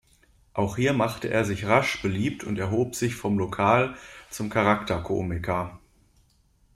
[0.55, 3.95] Auch hier machte er sich rasch beliebt und erhob sich vom Lokal-
[4.31, 5.79] zum Charakterkomiker.